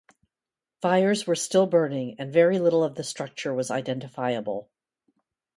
Fires 0.81 1.27
were 1.27 1.35
still 1.35 1.67
burning 1.67 2.15
and 2.19 2.33
very 2.33 2.57
little 2.57 2.83
of 2.83 2.95
the 2.95 3.03
structure 3.03 3.53
was 3.53 3.69
identifiable. 3.69 4.67